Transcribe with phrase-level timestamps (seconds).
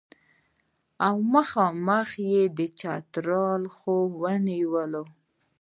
[1.07, 5.03] او مخامخ یې د چترال خوا ونیوله.